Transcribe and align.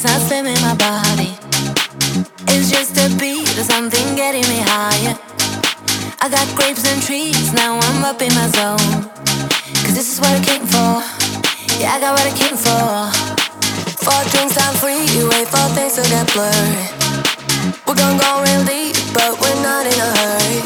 it's 0.00 0.30
not 0.30 0.46
in 0.46 0.60
my 0.62 0.76
body. 0.78 1.34
It's 2.54 2.70
just 2.70 2.94
a 3.02 3.10
beat 3.18 3.50
or 3.58 3.66
something 3.66 4.14
getting 4.14 4.46
me 4.46 4.62
higher. 4.62 5.18
I 6.22 6.30
got 6.30 6.46
grapes 6.54 6.86
and 6.86 7.02
trees, 7.02 7.52
now 7.52 7.80
I'm 7.82 8.04
up 8.04 8.22
in 8.22 8.30
my 8.30 8.46
zone. 8.54 9.10
Cause 9.82 9.98
this 9.98 10.06
is 10.06 10.20
what 10.20 10.30
I 10.30 10.42
came 10.44 10.62
for. 10.70 11.02
Yeah, 11.82 11.94
I 11.94 12.00
got 12.00 12.14
what 12.14 12.22
I 12.22 12.34
came 12.38 12.54
for. 12.54 13.10
Four 13.98 14.22
drinks, 14.30 14.54
I'm 14.54 14.74
free. 14.78 15.02
You 15.18 15.26
wait 15.34 15.50
for 15.50 15.66
things 15.74 15.98
to 15.98 16.06
get 16.06 16.30
blurry. 16.30 16.86
We're 17.82 17.98
gonna 17.98 18.22
go 18.22 18.38
real 18.46 18.62
deep, 18.70 18.94
but 19.10 19.34
we're 19.34 19.60
not 19.66 19.82
in 19.82 19.98
a 19.98 20.10
hurry. 20.14 20.62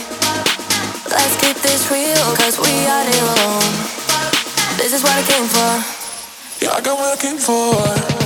Let's 1.08 1.40
keep 1.40 1.56
this 1.64 1.88
real, 1.88 2.36
cause 2.36 2.60
we 2.60 2.72
are 2.84 3.08
alone. 3.08 3.72
This 4.76 4.92
is 4.92 5.00
what 5.00 5.16
I 5.16 5.24
came 5.24 5.48
for. 5.48 5.72
Yeah, 6.60 6.76
I 6.76 6.80
got 6.84 7.00
what 7.00 7.16
I 7.16 7.22
came 7.22 7.40
for. 7.40 8.21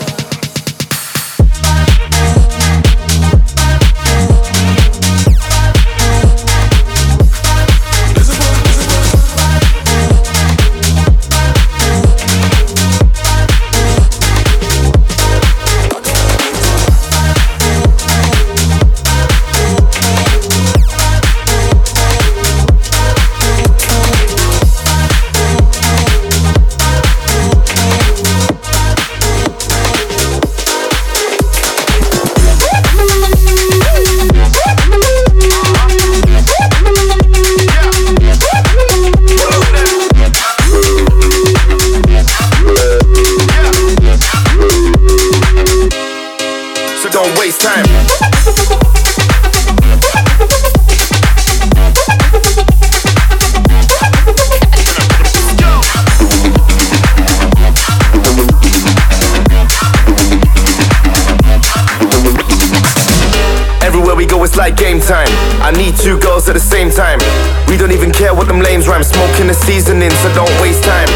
Two 66.06 66.18
girls 66.18 66.48
at 66.48 66.54
the 66.54 66.60
same 66.60 66.90
time. 66.90 67.18
We 67.66 67.76
don't 67.76 67.92
even 67.92 68.10
care 68.10 68.34
what 68.34 68.46
them 68.46 68.60
lames 68.60 68.88
rhyme. 68.88 69.02
Smoking 69.02 69.46
the 69.46 69.54
seasoning, 69.54 70.10
so 70.22 70.32
don't 70.34 70.50
waste 70.62 70.82
time. 70.82 71.08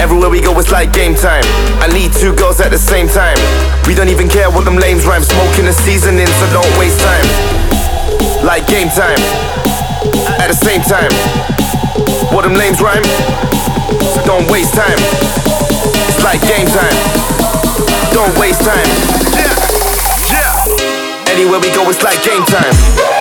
Everywhere 0.00 0.28
we 0.28 0.40
go, 0.40 0.58
it's 0.58 0.72
like 0.72 0.92
game 0.92 1.14
time. 1.14 1.44
I 1.84 1.88
need 1.92 2.12
two 2.12 2.34
girls 2.34 2.60
at 2.60 2.70
the 2.70 2.78
same 2.78 3.08
time. 3.08 3.36
We 3.86 3.94
don't 3.94 4.08
even 4.08 4.28
care 4.28 4.50
what 4.50 4.64
them 4.64 4.76
lames 4.76 5.06
rhyme. 5.06 5.22
Smoking 5.22 5.66
the 5.66 5.72
seasoning, 5.72 6.26
so 6.26 6.44
don't 6.52 6.72
waste 6.80 7.00
time. 7.00 7.28
Like 8.44 8.66
game 8.66 8.88
time. 8.88 9.20
At 10.40 10.48
the 10.48 10.58
same 10.58 10.80
time. 10.80 11.12
What 12.32 12.42
them 12.42 12.54
lames 12.54 12.80
rhyme? 12.80 13.04
So 14.16 14.20
don't 14.24 14.50
waste 14.50 14.74
time. 14.74 15.00
It's 16.08 16.24
like 16.24 16.40
game 16.48 16.68
time. 16.68 16.96
Don't 18.12 18.32
waste 18.38 18.64
time. 18.64 19.27
Anywhere 21.38 21.60
we 21.60 21.70
go, 21.70 21.88
it's 21.88 22.02
like 22.02 22.20
game 22.24 22.44
time. 22.46 23.17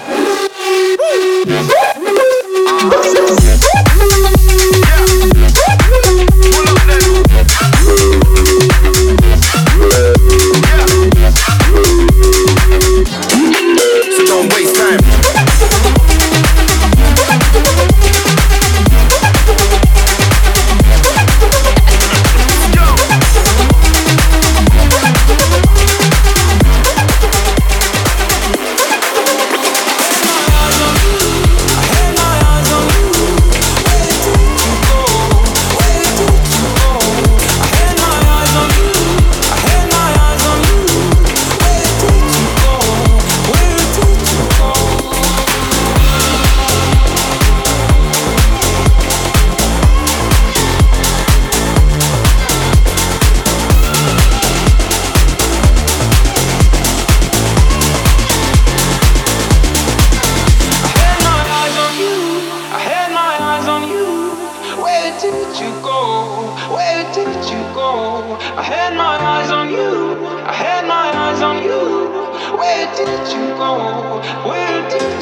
Where 72.78 72.96
did 72.96 73.34
you 73.34 73.56
go? 73.58 74.22
Where 74.48 74.90
did 74.92 75.17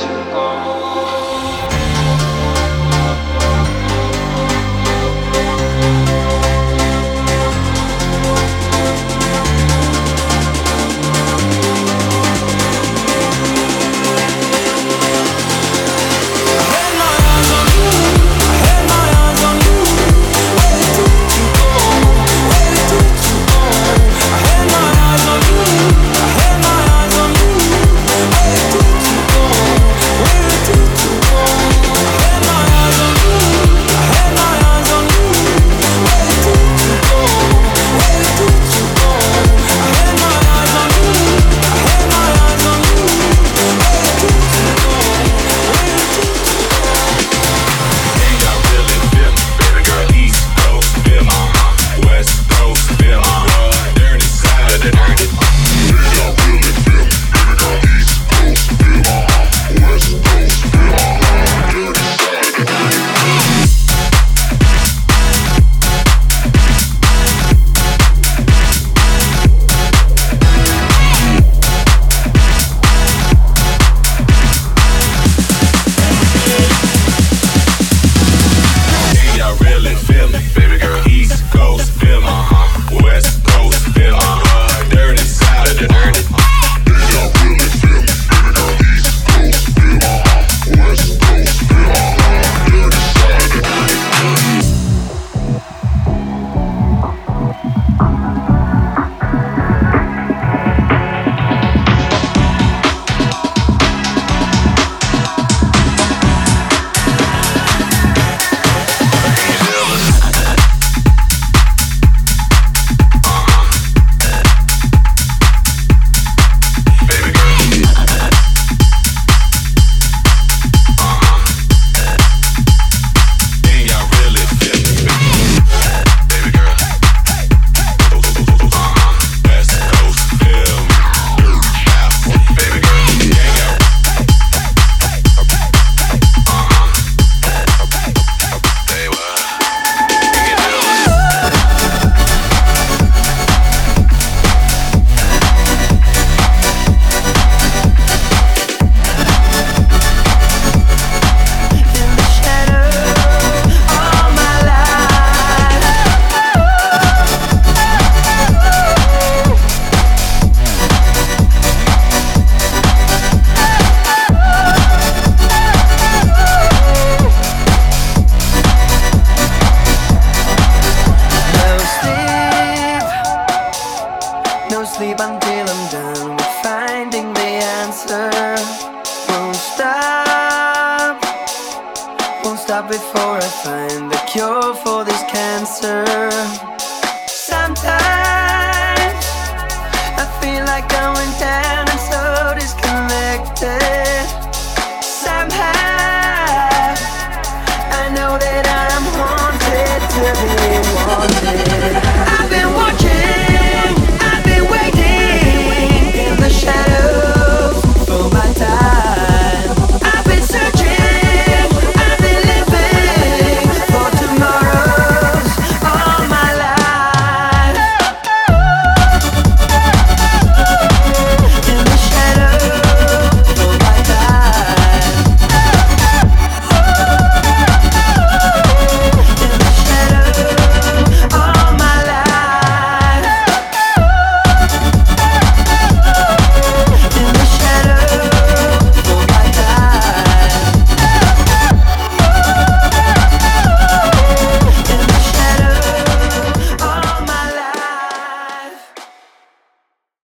before 182.87 183.37
I 183.37 183.49
find 183.63 184.11
the 184.11 184.17
cure 184.31 184.73
for 184.75 185.03
this. 185.03 185.14